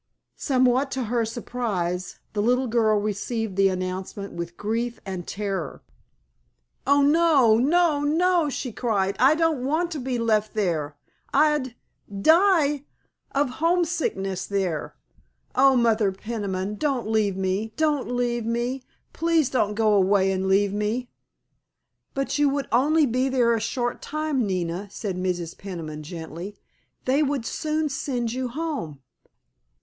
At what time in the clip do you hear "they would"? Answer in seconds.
27.05-27.45